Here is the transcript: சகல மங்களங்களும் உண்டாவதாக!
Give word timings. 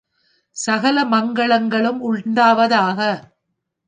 சகல 0.55 1.03
மங்களங்களும் 1.05 1.99
உண்டாவதாக! 2.01 2.99